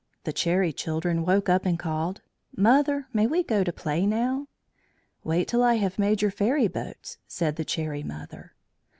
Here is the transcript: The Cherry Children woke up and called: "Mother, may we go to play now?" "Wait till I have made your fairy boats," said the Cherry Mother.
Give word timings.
The 0.23 0.33
Cherry 0.33 0.73
Children 0.73 1.23
woke 1.23 1.47
up 1.47 1.63
and 1.63 1.77
called: 1.77 2.21
"Mother, 2.57 3.05
may 3.13 3.27
we 3.27 3.43
go 3.43 3.63
to 3.63 3.71
play 3.71 4.07
now?" 4.07 4.47
"Wait 5.23 5.47
till 5.47 5.61
I 5.61 5.75
have 5.75 5.99
made 5.99 6.23
your 6.23 6.31
fairy 6.31 6.67
boats," 6.67 7.19
said 7.27 7.55
the 7.55 7.63
Cherry 7.65 8.01
Mother. 8.01 8.55